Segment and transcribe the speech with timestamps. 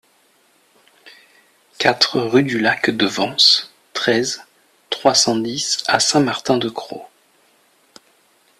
[1.77, 3.37] quatre rue du Lac de Vens,
[3.93, 4.43] treize,
[4.89, 7.05] trois cent dix à Saint-Martin-de-Crau